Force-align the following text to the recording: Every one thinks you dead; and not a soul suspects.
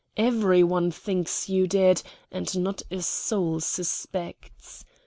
Every 0.17 0.63
one 0.63 0.89
thinks 0.89 1.47
you 1.47 1.67
dead; 1.67 2.01
and 2.31 2.57
not 2.63 2.81
a 2.89 3.03
soul 3.03 3.59
suspects. 3.59 4.83